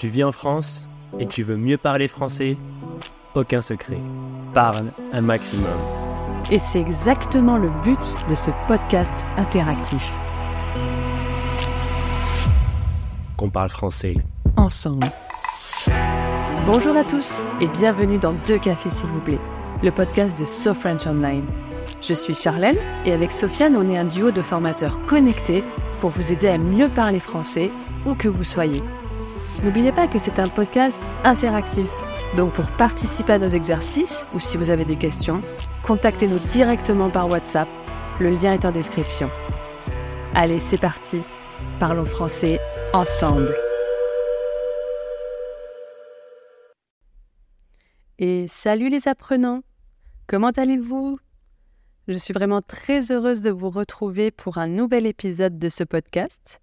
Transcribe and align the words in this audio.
Tu 0.00 0.08
vis 0.08 0.24
en 0.24 0.32
France 0.32 0.88
et 1.18 1.26
tu 1.26 1.42
veux 1.42 1.58
mieux 1.58 1.76
parler 1.76 2.08
français? 2.08 2.56
Aucun 3.34 3.60
secret. 3.60 3.98
Parle 4.54 4.92
un 5.12 5.20
maximum. 5.20 5.76
Et 6.50 6.58
c'est 6.58 6.80
exactement 6.80 7.58
le 7.58 7.68
but 7.84 8.16
de 8.30 8.34
ce 8.34 8.50
podcast 8.66 9.12
interactif. 9.36 10.10
Qu'on 13.36 13.50
parle 13.50 13.68
français. 13.68 14.16
Ensemble. 14.56 15.06
Bonjour 16.64 16.96
à 16.96 17.04
tous 17.04 17.44
et 17.60 17.66
bienvenue 17.66 18.18
dans 18.18 18.32
Deux 18.46 18.58
cafés 18.58 18.88
s'il 18.88 19.10
vous 19.10 19.20
plaît, 19.20 19.40
le 19.82 19.90
podcast 19.90 20.32
de 20.40 20.46
So 20.46 20.72
French 20.72 21.06
Online. 21.06 21.44
Je 22.00 22.14
suis 22.14 22.32
Charlène 22.32 22.78
et 23.04 23.12
avec 23.12 23.32
Sofiane, 23.32 23.76
on 23.76 23.90
est 23.90 23.98
un 23.98 24.04
duo 24.04 24.30
de 24.30 24.40
formateurs 24.40 24.98
connectés 25.04 25.62
pour 26.00 26.08
vous 26.08 26.32
aider 26.32 26.48
à 26.48 26.56
mieux 26.56 26.88
parler 26.88 27.20
français 27.20 27.70
où 28.06 28.14
que 28.14 28.28
vous 28.28 28.44
soyez. 28.44 28.80
N'oubliez 29.62 29.92
pas 29.92 30.08
que 30.08 30.18
c'est 30.18 30.38
un 30.38 30.48
podcast 30.48 31.00
interactif. 31.24 31.90
Donc 32.36 32.52
pour 32.52 32.66
participer 32.72 33.34
à 33.34 33.38
nos 33.38 33.48
exercices 33.48 34.24
ou 34.34 34.40
si 34.40 34.56
vous 34.56 34.70
avez 34.70 34.84
des 34.84 34.96
questions, 34.96 35.42
contactez-nous 35.82 36.38
directement 36.38 37.10
par 37.10 37.28
WhatsApp. 37.28 37.68
Le 38.20 38.30
lien 38.30 38.52
est 38.54 38.64
en 38.64 38.72
description. 38.72 39.30
Allez, 40.34 40.58
c'est 40.58 40.80
parti. 40.80 41.20
Parlons 41.78 42.04
français 42.04 42.60
ensemble. 42.92 43.54
Et 48.18 48.46
salut 48.46 48.90
les 48.90 49.08
apprenants. 49.08 49.62
Comment 50.26 50.50
allez-vous? 50.50 51.18
Je 52.08 52.18
suis 52.18 52.34
vraiment 52.34 52.60
très 52.60 53.10
heureuse 53.10 53.40
de 53.40 53.50
vous 53.50 53.70
retrouver 53.70 54.30
pour 54.30 54.58
un 54.58 54.68
nouvel 54.68 55.06
épisode 55.06 55.58
de 55.58 55.68
ce 55.68 55.84
podcast. 55.84 56.60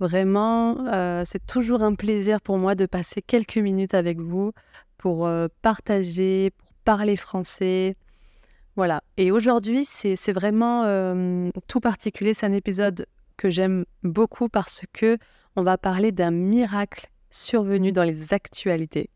Vraiment, 0.00 0.86
euh, 0.86 1.24
c'est 1.26 1.46
toujours 1.46 1.82
un 1.82 1.94
plaisir 1.94 2.40
pour 2.40 2.56
moi 2.56 2.74
de 2.74 2.86
passer 2.86 3.20
quelques 3.20 3.58
minutes 3.58 3.92
avec 3.92 4.18
vous 4.18 4.52
pour 4.96 5.26
euh, 5.26 5.48
partager, 5.60 6.52
pour 6.56 6.72
parler 6.86 7.16
français. 7.16 7.96
Voilà. 8.76 9.02
Et 9.18 9.30
aujourd'hui, 9.30 9.84
c'est 9.84 10.32
vraiment 10.32 10.84
euh, 10.84 11.50
tout 11.68 11.80
particulier. 11.80 12.32
C'est 12.32 12.46
un 12.46 12.54
épisode 12.54 13.06
que 13.36 13.50
j'aime 13.50 13.84
beaucoup 14.02 14.48
parce 14.48 14.84
que 14.94 15.18
on 15.54 15.62
va 15.62 15.76
parler 15.76 16.12
d'un 16.12 16.30
miracle 16.30 17.08
survenu 17.30 17.92
dans 17.92 18.04
les 18.04 18.32
actualités. 18.32 19.10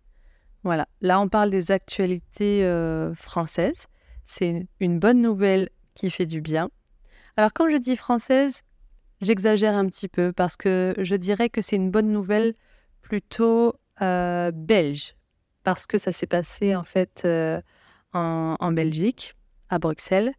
Voilà. 0.65 0.87
Là, 1.01 1.19
on 1.19 1.29
parle 1.29 1.51
des 1.51 1.71
actualités 1.71 2.63
françaises. 3.15 3.87
C'est 4.27 4.67
une 4.81 4.99
bonne 4.99 5.21
nouvelle 5.21 5.71
qui 5.95 6.11
fait 6.11 6.27
du 6.27 6.43
bien. 6.43 6.69
Alors, 7.37 7.53
quand 7.55 7.69
je 7.69 7.77
dis 7.77 7.97
française, 7.97 8.63
J'exagère 9.21 9.75
un 9.75 9.87
petit 9.87 10.09
peu 10.09 10.33
parce 10.33 10.57
que 10.57 10.95
je 10.99 11.15
dirais 11.15 11.49
que 11.49 11.61
c'est 11.61 11.77
une 11.77 11.91
bonne 11.91 12.11
nouvelle 12.11 12.55
plutôt 13.01 13.75
euh, 14.03 14.51
belge, 14.53 15.15
parce 15.63 15.87
que 15.87 15.99
ça 15.99 16.13
s'est 16.13 16.27
passé 16.27 16.75
en 16.75 16.83
fait 16.83 17.23
euh, 17.25 17.61
en, 18.13 18.73
Belgique, 18.73 19.37
à 19.69 19.79
Bruxelles. 19.79 20.33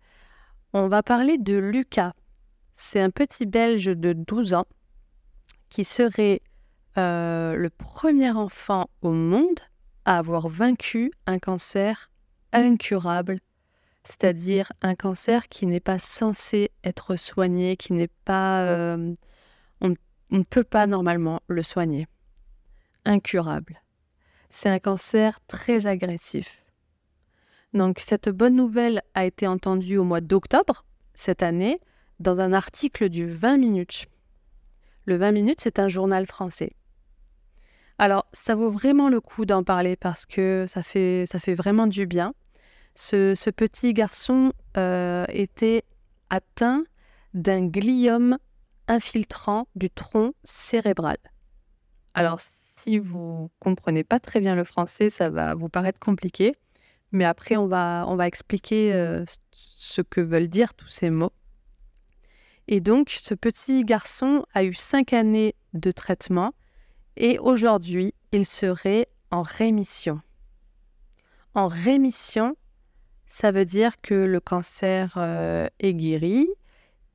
On 0.73 0.87
va 0.87 1.03
parler 1.03 1.37
de 1.37 1.55
Lucas. 1.55 2.13
C'est 2.75 2.99
un 2.99 3.09
petit 3.09 3.45
Belge 3.45 3.85
de 3.85 4.13
12 4.13 4.53
ans 4.53 4.67
qui 5.69 5.83
serait 5.83 6.41
euh, 6.97 7.55
le 7.55 7.69
premier 7.69 8.31
enfant 8.31 8.89
au 9.01 9.11
monde 9.11 9.59
à 10.03 10.17
avoir 10.17 10.47
vaincu 10.47 11.11
un 11.25 11.39
cancer 11.39 12.11
incurable 12.51 13.39
c'est-à-dire 14.05 14.71
un 14.81 14.95
cancer 14.95 15.49
qui 15.49 15.65
n'est 15.65 15.79
pas 15.79 15.99
censé 15.99 16.71
être 16.83 17.15
soigné, 17.15 17.75
qui 17.75 17.93
n'est 17.93 18.11
pas... 18.23 18.63
Euh, 18.63 19.13
on, 19.81 19.95
ne 20.31 20.43
peut 20.43 20.63
pas 20.63 20.87
normalement 20.87 21.41
le 21.47 21.63
soigner. 21.63 22.07
Incurable. 23.03 23.81
C'est 24.49 24.69
un 24.69 24.79
cancer 24.79 25.39
très 25.47 25.87
agressif. 25.87 26.63
Donc 27.73 27.99
cette 27.99 28.29
bonne 28.29 28.55
nouvelle 28.55 29.01
a 29.15 29.25
été 29.25 29.47
entendue 29.47 29.97
au 29.97 30.03
mois 30.03 30.21
d'octobre 30.21 30.85
cette 31.15 31.43
année 31.43 31.79
dans 32.19 32.39
un 32.39 32.53
article 32.53 33.09
du 33.09 33.27
20 33.27 33.57
minutes. 33.57 34.05
Le 35.05 35.17
20 35.17 35.31
minutes, 35.31 35.61
c'est 35.61 35.79
un 35.79 35.87
journal 35.87 36.25
français. 36.25 36.73
Alors, 37.97 38.27
ça 38.33 38.55
vaut 38.55 38.69
vraiment 38.69 39.09
le 39.09 39.21
coup 39.21 39.45
d'en 39.45 39.63
parler 39.63 39.95
parce 39.95 40.25
que 40.25 40.65
ça 40.67 40.83
fait, 40.83 41.25
ça 41.27 41.39
fait 41.39 41.53
vraiment 41.53 41.87
du 41.87 42.05
bien. 42.05 42.33
Ce, 42.95 43.49
petit 43.49 43.93
garçon 43.93 44.53
euh, 44.77 45.25
était 45.29 45.83
atteint 46.29 46.83
d'un 47.33 47.67
gliome 47.67 48.37
infiltrant 48.87 49.67
du 49.75 49.89
tronc 49.89 50.33
cérébral. 50.43 51.17
Alors, 52.13 52.39
si 52.39 52.97
vous 52.97 53.51
comprenez 53.59 54.03
pas 54.03 54.19
très 54.19 54.39
bien 54.39 54.55
le 54.55 54.63
français, 54.63 55.09
ça 55.09 55.29
va 55.29 55.55
vous 55.55 55.69
paraître 55.69 55.99
compliqué, 55.99 56.55
mais 57.11 57.25
après, 57.25 57.57
on 57.57 57.67
va, 57.67 58.05
on 58.07 58.15
va 58.15 58.27
expliquer 58.27 58.93
euh, 58.93 59.25
ce 59.51 60.01
que 60.01 60.21
veulent 60.21 60.47
dire 60.47 60.73
tous 60.73 60.89
ces 60.89 61.09
mots. 61.09 61.33
Et 62.67 62.79
donc, 62.79 63.09
ce 63.09 63.33
petit 63.33 63.83
garçon 63.83 64.45
a 64.53 64.63
eu 64.63 64.73
cinq 64.73 65.13
années 65.13 65.53
de 65.73 65.91
traitement 65.91 66.53
et 67.17 67.39
aujourd'hui, 67.39 68.13
il 68.31 68.45
serait 68.45 69.07
en 69.31 69.41
rémission. 69.41 70.21
En 71.53 71.67
rémission, 71.67 72.55
ça 73.35 73.51
veut 73.51 73.65
dire 73.65 73.99
que 73.99 74.13
le 74.13 74.39
cancer 74.39 75.15
euh, 75.17 75.67
est 75.79 75.93
guéri 75.93 76.47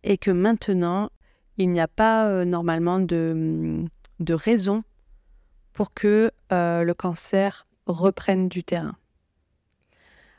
et 0.02 0.18
que 0.18 0.30
maintenant, 0.30 1.08
il 1.56 1.70
n'y 1.70 1.80
a 1.80 1.88
pas 1.88 2.28
euh, 2.28 2.44
normalement 2.44 3.00
de, 3.00 3.32
mm, 3.34 3.88
de, 4.18 4.34
raison 4.34 4.84
pour 5.72 5.94
que 5.94 6.30
euh, 6.52 6.84
le 6.84 6.92
cancer 6.92 7.66
reprenne 7.86 8.50
du 8.50 8.62
terrain. 8.62 8.98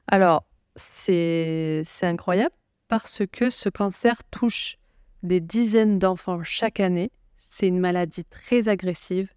Alors, 0.06 0.46
c'est 0.76 1.84
incroyable 2.04 2.54
parce 2.88 3.24
que 3.32 3.50
ce 3.50 3.68
cancer 3.68 4.24
touche 4.26 4.78
des 5.24 5.40
dizaines 5.40 5.98
d'enfants 5.98 6.44
chaque 6.44 6.80
année. 6.80 7.10
C'est 7.38 7.68
une 7.68 7.80
maladie 7.80 8.26
très 8.26 8.68
agressive 8.68 9.34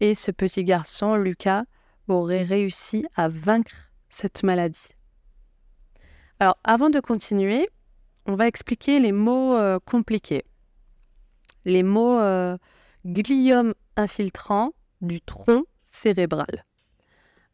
et 0.00 0.16
ce 0.16 0.32
petit 0.32 0.64
garçon, 0.64 1.14
Lucas, 1.14 1.66
aurait 2.08 2.42
réussi 2.42 3.06
à 3.14 3.28
vaincre 3.28 3.92
cette 4.08 4.42
maladie. 4.42 4.97
Alors, 6.40 6.56
avant 6.62 6.88
de 6.88 7.00
continuer, 7.00 7.68
on 8.26 8.36
va 8.36 8.46
expliquer 8.46 9.00
les 9.00 9.10
mots 9.10 9.56
euh, 9.56 9.80
compliqués. 9.84 10.44
Les 11.64 11.82
mots 11.82 12.20
euh, 12.20 12.56
gliome 13.04 13.74
infiltrant 13.96 14.72
du 15.00 15.20
tronc 15.20 15.64
cérébral. 15.90 16.64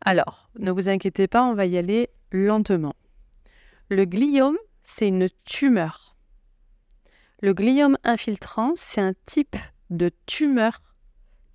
Alors, 0.05 0.51
ne 0.59 0.71
vous 0.71 0.91
inquiétez 0.91 1.29
pas, 1.29 1.45
on 1.45 1.55
va 1.55 1.65
y 1.65 1.79
aller 1.79 2.11
lentement. 2.31 2.95
Le 3.89 4.05
gliome, 4.05 4.59
c'est 4.83 5.09
une 5.09 5.29
tumeur. 5.45 6.17
Le 7.41 7.55
gliome 7.55 7.97
infiltrant, 8.05 8.73
c'est 8.77 9.01
un 9.01 9.15
type 9.25 9.57
de 9.89 10.11
tumeur 10.27 10.83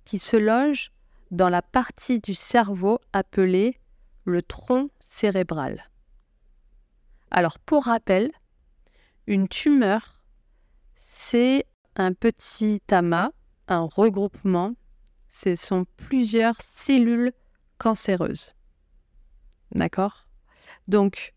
qui 0.04 0.18
se 0.18 0.36
loge 0.36 0.90
dans 1.30 1.48
la 1.48 1.62
partie 1.62 2.18
du 2.18 2.34
cerveau 2.34 2.98
appelée 3.12 3.78
le 4.24 4.42
tronc 4.42 4.90
cérébral. 4.98 5.89
Alors 7.30 7.58
pour 7.58 7.84
rappel, 7.84 8.32
une 9.26 9.48
tumeur, 9.48 10.20
c'est 10.96 11.66
un 11.96 12.12
petit 12.12 12.82
amas, 12.90 13.30
un 13.68 13.82
regroupement, 13.82 14.74
ce 15.28 15.54
sont 15.54 15.86
plusieurs 15.96 16.60
cellules 16.60 17.32
cancéreuses. 17.78 18.54
D'accord? 19.72 20.26
Donc, 20.88 21.34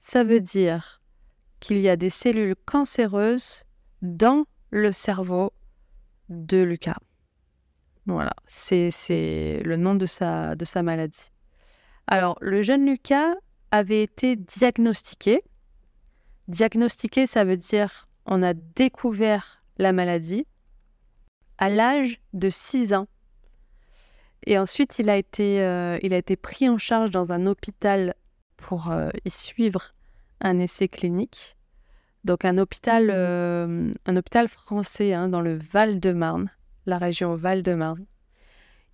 ça 0.00 0.24
veut 0.24 0.40
dire 0.40 1.02
qu'il 1.60 1.78
y 1.78 1.88
a 1.88 1.96
des 1.96 2.10
cellules 2.10 2.56
cancéreuses 2.64 3.64
dans 4.02 4.44
le 4.70 4.92
cerveau 4.92 5.52
de 6.28 6.62
Lucas. 6.62 6.98
Voilà, 8.06 8.34
c'est 8.46 9.62
le 9.64 9.76
nom 9.76 9.94
de 9.94 10.06
sa, 10.06 10.56
de 10.56 10.64
sa 10.64 10.82
maladie. 10.82 11.30
Alors, 12.06 12.36
le 12.40 12.62
jeune 12.62 12.86
Lucas 12.86 13.34
avait 13.74 14.04
été 14.04 14.36
diagnostiqué. 14.36 15.40
Diagnostiqué, 16.46 17.26
ça 17.26 17.44
veut 17.44 17.56
dire 17.56 18.06
on 18.24 18.40
a 18.40 18.54
découvert 18.54 19.64
la 19.78 19.92
maladie 19.92 20.46
à 21.58 21.68
l'âge 21.70 22.20
de 22.34 22.50
6 22.50 22.94
ans. 22.94 23.08
Et 24.46 24.58
ensuite, 24.58 25.00
il 25.00 25.10
a, 25.10 25.16
été, 25.16 25.60
euh, 25.60 25.98
il 26.02 26.14
a 26.14 26.18
été 26.18 26.36
pris 26.36 26.68
en 26.68 26.78
charge 26.78 27.10
dans 27.10 27.32
un 27.32 27.46
hôpital 27.46 28.14
pour 28.56 28.92
euh, 28.92 29.08
y 29.24 29.30
suivre 29.30 29.92
un 30.40 30.60
essai 30.60 30.86
clinique. 30.86 31.56
Donc 32.22 32.44
un 32.44 32.58
hôpital, 32.58 33.10
euh, 33.10 33.92
un 34.06 34.16
hôpital 34.16 34.46
français 34.46 35.14
hein, 35.14 35.28
dans 35.28 35.40
le 35.40 35.58
Val-de-Marne, 35.58 36.48
la 36.86 36.98
région 36.98 37.34
Val-de-Marne. 37.34 38.06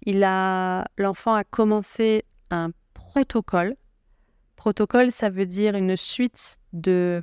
Il 0.06 0.24
a, 0.24 0.86
l'enfant 0.96 1.34
a 1.34 1.44
commencé 1.44 2.24
un 2.50 2.70
protocole 2.94 3.76
Protocole, 4.60 5.10
ça 5.10 5.30
veut 5.30 5.46
dire 5.46 5.74
une 5.74 5.96
suite 5.96 6.58
de, 6.74 7.22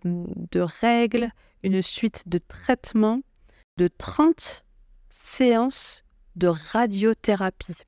règles, 0.56 1.30
une 1.62 1.84
suite 1.84 2.24
de 2.28 2.40
traitements, 2.40 3.22
de 3.78 3.88
30 3.88 4.66
séances 5.10 6.04
de 6.36 6.48
radiothérapie. 6.48 7.84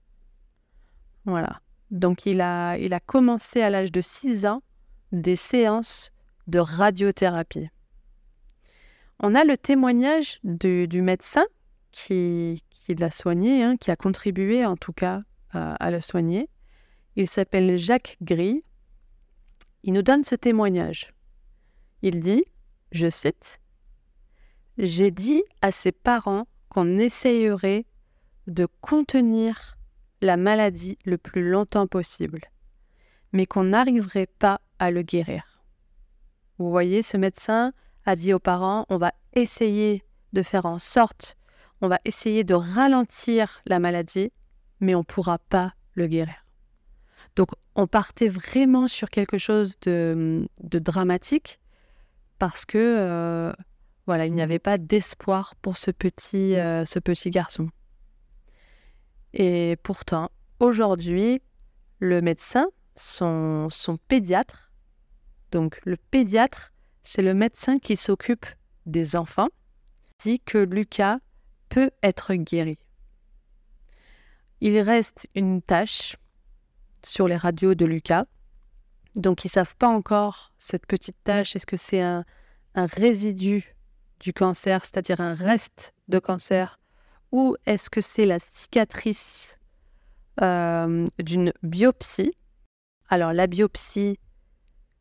Voilà. 1.26 1.62
Donc 1.90 2.28
il 2.28 2.42
a, 2.42 2.78
il 2.78 2.94
a 2.94 3.00
commencé 3.00 3.64
à 3.64 3.72
l'âge 3.72 3.92
de 3.92 4.02
6 4.02 4.46
ans 4.46 4.62
des 5.12 5.36
séances 5.36 6.12
de 6.46 6.60
radiothérapie. 6.60 7.70
On 9.20 9.34
a 9.34 9.44
le 9.44 9.58
témoignage 9.58 10.40
du, 10.44 11.02
médecin 11.02 11.46
qui, 11.92 12.64
qui 12.70 12.94
l'a 12.94 13.10
soigné, 13.10 13.64
hein, 13.64 13.78
qui 13.78 13.90
a 13.90 13.96
contribué 13.96 14.64
en 14.64 14.78
tout 14.78 14.94
cas 14.94 15.24
à 15.54 15.90
le 15.90 16.02
soigner. 16.02 16.50
Il 17.16 17.28
s'appelle 17.28 17.78
Jacques 17.80 18.18
Gris. 18.22 18.64
Il 19.84 19.94
nous 19.94 20.02
donne 20.02 20.24
ce 20.24 20.36
témoignage. 20.36 21.14
Il 22.02 22.20
dit, 22.20 22.44
je 22.92 23.10
cite, 23.10 23.60
J'ai 24.78 25.12
dit 25.12 25.44
à 25.62 25.72
ses 25.72 25.92
parents 25.92 26.48
qu'on 26.70 26.98
essayerait 26.98 27.86
de 28.48 28.68
contenir 28.82 29.78
la 30.22 30.38
maladie 30.38 30.98
le 31.06 31.18
plus 31.18 31.50
longtemps 31.50 31.88
possible, 31.88 32.42
mais 33.32 33.46
qu'on 33.46 33.66
n'arriverait 33.66 34.28
pas 34.28 34.62
à 34.80 34.92
le 34.92 35.02
guérir. 35.02 35.62
Vous 36.58 36.70
voyez, 36.70 37.02
ce 37.02 37.18
médecin 37.18 37.74
a 38.06 38.16
dit 38.16 38.34
aux 38.34 38.40
parents, 38.40 38.86
on 38.90 38.98
va 38.98 39.14
essayer 39.34 40.04
de 40.34 40.44
faire 40.44 40.66
en 40.66 40.78
sorte, 40.78 41.38
on 41.82 41.88
va 41.88 42.00
essayer 42.06 42.44
de 42.44 42.54
ralentir 42.54 43.62
la 43.66 43.80
maladie, 43.80 44.32
mais 44.80 44.96
on 44.96 45.00
ne 45.00 45.04
pourra 45.04 45.38
pas 45.38 45.74
le 45.94 46.08
guérir. 46.08 46.49
Donc 47.40 47.52
on 47.74 47.88
partait 47.88 48.28
vraiment 48.28 48.90
sur 48.90 49.10
quelque 49.10 49.38
chose 49.38 49.80
de, 49.84 50.46
dramatique 50.62 51.62
parce 52.38 52.66
que 52.66 52.78
euh, 52.78 53.54
voilà, 54.08 54.26
il 54.26 54.34
n'y 54.34 54.42
avait 54.42 54.60
pas 54.60 54.78
d'espoir 54.78 55.56
pour 55.62 55.78
ce 55.78 55.90
petit, 55.90 56.58
euh, 56.58 56.84
ce 56.84 57.00
petit 57.00 57.30
garçon. 57.30 57.70
Et 59.32 59.78
pourtant, 59.84 60.32
aujourd'hui, 60.60 61.42
le 62.00 62.20
médecin, 62.20 62.68
son, 62.98 63.70
son 63.70 63.96
pédiatre, 63.96 64.74
donc 65.54 65.80
le 65.86 65.96
pédiatre, 65.96 66.74
c'est 67.06 67.22
le 67.22 67.34
médecin 67.34 67.80
qui 67.80 67.96
s'occupe 67.96 68.48
des 68.86 69.16
enfants, 69.16 69.48
dit 70.18 70.42
que 70.42 70.58
Lucas 70.58 71.20
peut 71.70 71.92
être 72.04 72.34
guéri. 72.34 72.80
Il 74.60 74.78
reste 74.80 75.30
une 75.36 75.62
tâche 75.62 76.18
sur 77.06 77.28
les 77.28 77.38
radios 77.38 77.76
de 77.76 77.86
Lucas. 77.86 78.26
Donc 79.16 79.44
ils 79.44 79.48
ne 79.48 79.52
savent 79.52 79.76
pas 79.78 79.88
encore 79.88 80.52
cette 80.58 80.86
petite 80.86 81.18
tâche, 81.24 81.56
est-ce 81.56 81.66
que 81.66 81.78
c'est 81.78 82.02
un, 82.02 82.26
résidu 82.76 83.76
du 84.22 84.32
cancer, 84.32 84.86
c'est-à-dire 84.86 85.20
un 85.20 85.34
reste 85.34 85.94
de 86.08 86.20
cancer, 86.20 86.80
ou 87.32 87.58
est-ce 87.66 87.90
que 87.90 88.00
c'est 88.00 88.26
la 88.26 88.40
cicatrice 88.40 89.58
euh, 90.42 91.08
d'une 91.20 91.52
biopsie? 91.62 92.32
Alors 93.10 93.34
la 93.34 93.48
biopsie, 93.48 94.18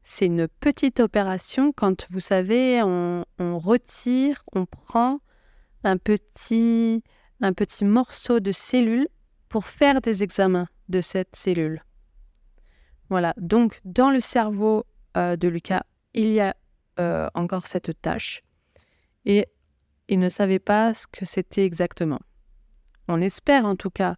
c'est 0.03 0.27
une 0.27 0.49
petite 0.49 0.99
opération 0.99 1.73
quand 1.73 2.07
vous 2.11 2.21
savez, 2.21 2.83
on, 2.83 3.25
on 3.39 3.59
retire, 3.59 4.43
on 4.53 4.67
prend 4.67 5.21
un 5.85 5.97
petit, 5.97 7.05
un 7.41 7.53
petit 7.53 7.85
morceau 7.85 8.41
de 8.41 8.51
cellule 8.51 9.09
pour 9.49 9.67
faire 9.67 10.01
des 10.01 10.23
examens 10.23 10.67
de 10.89 11.01
cette 11.01 11.37
cellule. 11.37 11.83
Voilà, 13.11 13.35
donc 13.39 13.81
dans 13.85 14.11
le 14.11 14.21
cerveau 14.21 14.85
euh, 15.17 15.37
de 15.37 15.49
Lucas, 15.49 15.85
il 16.15 16.31
y 16.33 16.41
a 16.41 16.55
euh, 16.99 17.29
encore 17.35 17.67
cette 17.67 18.01
tâche 18.01 18.43
et 19.25 19.47
il 20.09 20.19
ne 20.19 20.29
savait 20.29 20.59
pas 20.59 20.95
ce 20.95 21.07
que 21.07 21.25
c'était 21.25 21.65
exactement. 21.65 22.21
On 23.09 23.21
espère 23.21 23.65
en 23.65 23.77
tout 23.77 23.91
cas 23.91 24.17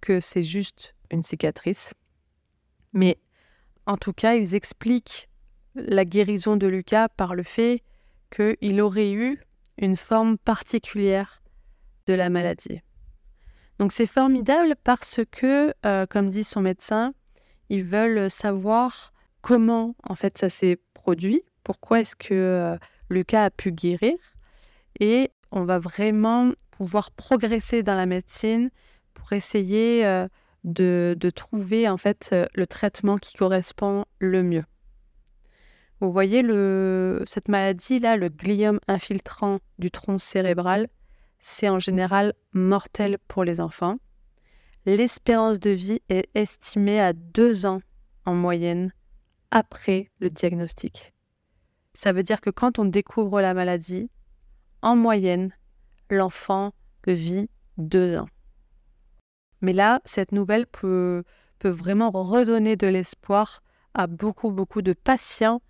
que 0.00 0.20
c'est 0.20 0.42
juste 0.42 0.94
une 1.10 1.22
cicatrice, 1.22 1.92
mais 2.92 3.18
en 3.86 3.96
tout 3.96 4.12
cas, 4.12 4.34
ils 4.34 4.54
expliquent 4.54 5.28
la 5.74 6.04
guérison 6.04 6.56
de 6.56 6.66
Lucas 6.66 7.08
par 7.08 7.34
le 7.34 7.42
fait 7.42 7.82
qu'il 8.34 8.80
aurait 8.80 9.12
eu 9.12 9.42
une 9.78 9.96
forme 9.96 10.38
particulière 10.38 11.42
de 12.06 12.14
la 12.14 12.30
maladie. 12.30 12.80
Donc 13.78 13.92
c'est 13.92 14.06
formidable 14.06 14.74
parce 14.84 15.20
que, 15.30 15.74
euh, 15.84 16.06
comme 16.06 16.30
dit 16.30 16.44
son 16.44 16.60
médecin, 16.60 17.12
ils 17.68 17.84
veulent 17.84 18.30
savoir 18.30 19.12
comment 19.42 19.94
en 20.08 20.14
fait 20.14 20.38
ça 20.38 20.48
s'est 20.48 20.78
produit, 20.94 21.42
pourquoi 21.62 22.00
est-ce 22.00 22.16
que 22.16 22.34
euh, 22.34 22.76
Lucas 23.10 23.44
a 23.44 23.50
pu 23.50 23.72
guérir 23.72 24.16
et 25.00 25.30
on 25.50 25.64
va 25.64 25.78
vraiment 25.78 26.52
pouvoir 26.70 27.10
progresser 27.10 27.82
dans 27.82 27.94
la 27.94 28.06
médecine 28.06 28.70
pour 29.12 29.32
essayer 29.32 30.04
euh, 30.06 30.26
de, 30.64 31.16
trouver 31.34 31.88
en 31.88 31.96
fait 31.96 32.30
euh, 32.32 32.46
le 32.54 32.66
traitement 32.66 33.18
qui 33.18 33.34
correspond 33.34 34.04
le 34.18 34.42
mieux. 34.42 34.64
Vous 36.00 36.12
voyez 36.12 36.42
le, 36.42 37.22
cette 37.26 37.48
maladie-là, 37.48 38.16
le 38.16 38.28
gliome 38.28 38.80
infiltrant 38.88 39.60
du 39.78 39.90
tronc 39.90 40.18
cérébral, 40.18 40.88
c'est 41.40 41.68
en 41.68 41.78
général 41.78 42.34
mortel 42.52 43.18
pour 43.28 43.44
les 43.44 43.60
enfants 43.60 43.98
l'espérance 44.86 45.58
de 45.58 45.70
vie 45.70 46.00
est 46.08 46.28
estimée 46.34 47.00
à 47.00 47.12
deux 47.12 47.66
ans 47.66 47.80
en 48.26 48.34
moyenne 48.34 48.92
après 49.50 50.10
le 50.18 50.30
diagnostic. 50.30 51.14
Ça 51.94 52.12
veut 52.12 52.22
dire 52.22 52.40
que 52.40 52.50
quand 52.50 52.78
on 52.78 52.84
découvre 52.84 53.40
la 53.40 53.54
maladie, 53.54 54.10
en 54.82 54.96
moyenne, 54.96 55.52
l'enfant 56.10 56.72
vit 57.06 57.48
deux 57.78 58.16
ans. 58.16 58.28
Mais 59.60 59.72
là, 59.72 60.00
cette 60.04 60.32
nouvelle 60.32 60.66
peut, 60.66 61.24
vraiment 61.64 62.10
redonner 62.10 62.76
de 62.76 62.86
l'espoir 62.86 63.62
à 63.94 64.06
beaucoup, 64.06 64.50
beaucoup 64.50 64.82
de 64.82 64.92
patients 64.92 65.62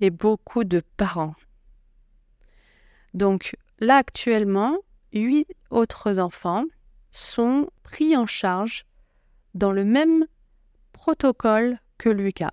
et 0.00 0.10
beaucoup 0.10 0.64
de 0.64 0.82
parents. 0.98 1.34
Donc 3.14 3.56
là, 3.78 3.96
actuellement, 3.96 4.76
huit 5.14 5.46
autres 5.70 6.18
enfants 6.18 6.64
sont 7.10 7.68
pris 7.82 8.16
en 8.16 8.26
charge 8.26 8.86
dans 9.54 9.72
le 9.72 9.84
même 9.84 10.26
protocole 10.92 11.78
que 11.96 12.08
Lucas. 12.08 12.52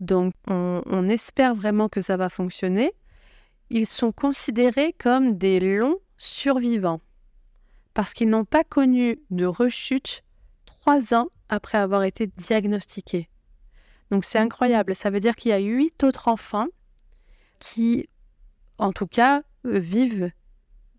Donc 0.00 0.32
on, 0.46 1.08
espère 1.08 1.54
vraiment 1.54 1.88
que 1.88 2.00
ça 2.00 2.16
va 2.16 2.28
fonctionner. 2.28 2.92
Ils 3.68 3.86
sont 3.86 4.12
considérés 4.12 4.94
comme 4.94 5.36
des 5.36 5.60
longs 5.60 5.98
survivants 6.16 7.00
parce 7.92 8.14
qu'ils 8.14 8.30
n'ont 8.30 8.44
pas 8.44 8.64
connu 8.64 9.18
de 9.30 9.44
rechute 9.44 10.22
trois 10.64 11.14
ans 11.14 11.28
après 11.48 11.78
avoir 11.78 12.04
été 12.04 12.26
diagnostiqués. 12.26 13.28
Donc 14.10 14.24
c'est 14.24 14.38
incroyable. 14.38 14.94
Ça 14.94 15.10
veut 15.10 15.20
dire 15.20 15.36
qu'il 15.36 15.50
y 15.50 15.54
a 15.54 15.58
huit 15.58 16.02
autres 16.02 16.28
enfants 16.28 16.68
qui, 17.58 18.08
en 18.78 18.92
tout 18.92 19.06
cas, 19.06 19.42
vivent 19.64 20.30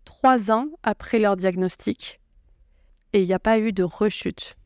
trois 0.04 0.50
ans 0.50 0.68
après 0.82 1.18
leur 1.18 1.36
diagnostic 1.36 2.20
et 3.12 3.22
il 3.22 3.26
n'y 3.26 3.34
a 3.34 3.38
pas 3.38 3.58
eu 3.58 3.72
de 3.72 3.82
rechute. 3.82 4.56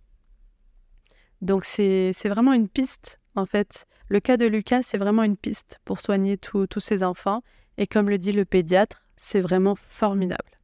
Donc 1.40 1.64
c'est 1.64 2.12
vraiment 2.24 2.52
une 2.52 2.68
piste, 2.68 3.20
en 3.34 3.44
fait. 3.44 3.86
Le 4.08 4.20
cas 4.20 4.36
de 4.36 4.46
Lucas, 4.46 4.82
c'est 4.82 4.98
vraiment 4.98 5.22
une 5.22 5.36
piste 5.36 5.80
pour 5.84 6.00
soigner 6.00 6.38
tous 6.38 6.80
ces 6.80 7.02
enfants. 7.02 7.42
Et 7.78 7.86
comme 7.86 8.08
le 8.08 8.18
dit 8.18 8.32
le 8.32 8.44
pédiatre, 8.44 9.06
c'est 9.16 9.40
vraiment 9.40 9.74
formidable. 9.74 10.58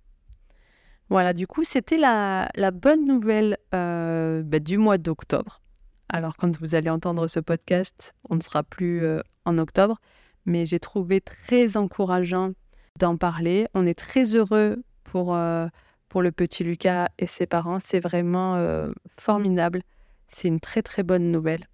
Voilà, 1.11 1.35
du 1.35 1.47
coup, 1.47 1.63
c'était 1.63 1.99
la, 1.99 2.49
bonne 2.73 3.05
nouvelle 3.05 3.59
euh, 3.75 4.43
bah, 4.43 4.61
du 4.61 4.79
mois 4.79 4.97
d'octobre. 4.97 5.61
Alors, 6.09 6.37
quand 6.37 6.57
vous 6.59 6.75
allez 6.75 6.89
entendre 6.89 7.27
ce 7.27 7.41
podcast, 7.41 8.15
on 8.31 8.37
ne 8.37 8.41
sera 8.41 8.63
plus 8.63 9.05
euh, 9.05 9.21
en 9.45 9.59
octobre, 9.59 9.99
mais 10.47 10.65
j'ai 10.65 10.79
trouvé 10.79 11.21
très 11.21 11.77
encourageant 11.77 12.53
d'en 12.99 13.17
parler. 13.17 13.67
On 13.75 13.87
est 13.87 13.99
très 13.99 14.35
heureux 14.37 14.83
pour, 15.05 15.35
euh, 15.35 15.67
pour 16.09 16.23
le 16.23 16.33
petit 16.33 16.65
Lucas 16.65 17.09
et 17.19 17.27
ses 17.27 17.47
parents. 17.47 17.81
C'est 17.81 18.01
vraiment 18.01 18.57
euh, 18.57 18.91
formidable. 19.19 19.83
C'est 20.29 20.49
une 20.49 20.61
très 20.61 20.83
très 20.83 21.03
bonne 21.03 21.31
nouvelle. 21.31 21.67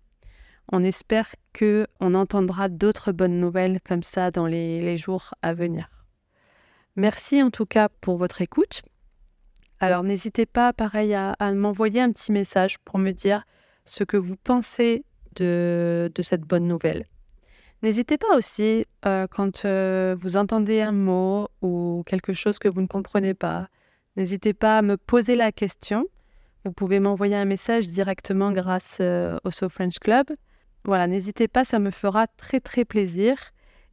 On 0.71 0.83
espère 0.83 1.35
que 1.53 1.87
on 2.01 2.15
entendra 2.15 2.69
d'autres 2.69 3.13
bonnes 3.13 3.41
nouvelles 3.41 3.81
comme 3.87 4.03
ça 4.03 4.31
dans 4.31 4.47
les, 4.47 4.97
jours 4.97 5.35
à 5.43 5.55
venir. 5.55 5.89
Merci 6.97 7.43
en 7.43 7.51
tout 7.51 7.67
cas 7.67 7.89
pour 8.01 8.17
votre 8.17 8.43
écoute. 8.43 8.83
Alors 9.81 10.03
n'hésitez 10.03 10.45
pas, 10.45 10.73
pareil, 10.73 11.15
à, 11.15 11.37
m'envoyer 11.55 12.01
un 12.01 12.11
petit 12.11 12.33
message 12.33 12.79
pour 12.81 12.99
me 12.99 13.13
dire 13.13 13.45
ce 13.85 14.03
que 14.05 14.17
vous 14.17 14.37
pensez 14.37 15.05
de, 15.37 16.11
de 16.15 16.23
cette 16.23 16.43
bonne 16.43 16.67
nouvelle. 16.67 17.07
N'hésitez 17.83 18.19
pas 18.19 18.37
aussi, 18.37 18.87
euh, 19.07 19.29
quand 19.31 19.65
euh, 19.65 20.17
vous 20.19 20.37
entendez 20.37 20.81
un 20.81 20.91
mot 20.91 21.49
ou 21.63 22.03
quelque 22.07 22.33
chose 22.33 22.59
que 22.59 22.69
vous 22.69 22.81
ne 22.81 22.89
comprenez 22.89 23.35
pas, 23.35 23.69
n'hésitez 24.17 24.53
pas 24.53 24.79
à 24.79 24.83
me 24.83 24.97
poser 24.97 25.37
la 25.37 25.53
question. 25.53 26.07
Vous 26.65 26.73
pouvez 26.73 26.99
m'envoyer 26.99 27.37
un 27.37 27.45
message 27.45 27.87
directement 27.87 28.51
grâce 28.51 28.99
euh, 29.01 29.39
au 29.45 29.53
So 29.53 29.69
French 29.69 30.01
Club. 30.01 30.27
Voilà, 30.85 31.07
n'hésitez 31.07 31.47
pas, 31.47 31.65
ça 31.65 31.79
me 31.79 31.93
fera 31.93 32.27
très 32.27 32.59
très 32.59 32.85
plaisir. 32.85 33.37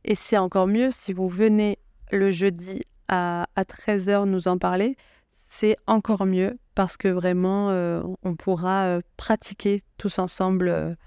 Et 0.04 0.16
c'est 0.16 0.38
encore 0.38 0.66
mieux 0.66 0.90
si 0.90 1.14
vous 1.14 1.28
venez 1.28 1.78
le 2.12 2.32
jeudi 2.32 2.82
à, 3.08 3.48
à 3.56 3.64
13h 3.64 4.26
nous 4.26 4.48
en 4.48 4.58
parler. 4.58 4.98
c'est 5.30 5.78
encore 5.86 6.26
mieux 6.26 6.58
parce 6.74 6.98
que 6.98 7.08
vraiment, 7.08 7.70
on 8.24 8.36
pourra 8.36 9.00
pratiquer 9.16 9.82
tous 9.98 10.20
ensemble 10.20 10.98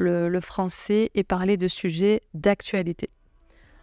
le, 0.00 0.40
français 0.40 1.10
et 1.14 1.22
parler 1.22 1.56
de 1.56 1.68
sujets 1.68 2.22
d'actualité. 2.34 3.10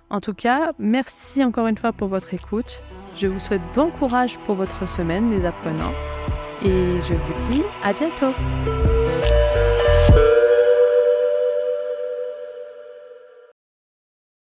En 0.10 0.22
tout 0.22 0.34
cas, 0.34 0.72
merci 0.80 1.44
encore 1.44 1.68
une 1.68 1.78
fois 1.78 1.94
pour 1.94 2.08
votre 2.08 2.34
écoute. 2.34 2.84
Je 3.18 3.28
vous 3.28 3.40
souhaite 3.40 3.62
bon 3.76 3.92
courage 3.92 4.38
pour 4.40 4.56
votre 4.56 4.88
semaine, 4.88 5.32
les 5.32 5.46
apprenants. 5.46 5.94
Et 6.64 7.00
je 7.02 7.14
vous 7.14 7.52
dis 7.52 7.64
à 7.84 7.94
bientôt. 7.94 8.34